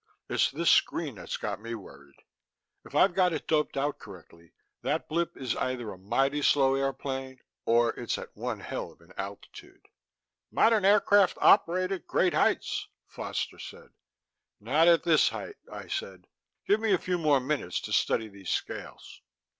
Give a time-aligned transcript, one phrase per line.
[0.27, 2.15] "It's this screen that's got me worried.
[2.83, 7.39] If I've got it doped out correctly, that blip is either a mighty slow airplane
[7.65, 9.89] or it's at one hell of an altitude."
[10.49, 13.89] "Modern aircraft operate at great heights," Foster said.
[14.59, 16.25] "Not at this height," I said.
[16.65, 19.21] "Give me a few more minutes to study these scales...."